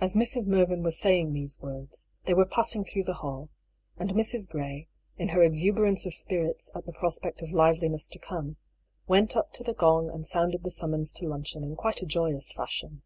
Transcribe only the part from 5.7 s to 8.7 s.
ance of spirits at the prospect of liveliness to come,